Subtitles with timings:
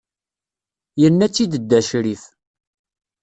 [1.01, 2.23] Yenna-tt-id dda Ccrif.